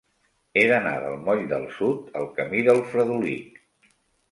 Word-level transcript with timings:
He 0.59 0.61
d'anar 0.71 0.93
del 1.03 1.17
moll 1.27 1.43
del 1.51 1.67
Sud 1.77 2.17
al 2.23 2.27
camí 2.41 2.65
del 2.71 2.83
Fredolic. 2.91 3.65